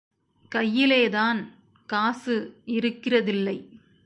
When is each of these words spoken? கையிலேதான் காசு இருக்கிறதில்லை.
கையிலேதான் 0.55 1.51
காசு 1.85 2.61
இருக்கிறதில்லை. 2.65 3.79